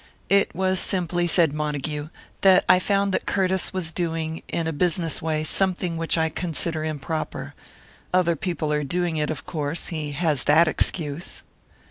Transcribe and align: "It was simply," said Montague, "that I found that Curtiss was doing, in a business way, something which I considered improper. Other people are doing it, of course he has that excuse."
"It 0.29 0.55
was 0.55 0.79
simply," 0.79 1.27
said 1.27 1.53
Montague, 1.53 2.09
"that 2.41 2.65
I 2.67 2.79
found 2.79 3.13
that 3.13 3.27
Curtiss 3.27 3.71
was 3.71 3.91
doing, 3.91 4.41
in 4.47 4.65
a 4.65 4.73
business 4.73 5.21
way, 5.21 5.43
something 5.43 5.95
which 5.95 6.17
I 6.17 6.27
considered 6.27 6.85
improper. 6.85 7.53
Other 8.11 8.35
people 8.35 8.73
are 8.73 8.83
doing 8.83 9.17
it, 9.17 9.29
of 9.29 9.45
course 9.45 9.89
he 9.89 10.13
has 10.13 10.45
that 10.45 10.67
excuse." 10.67 11.43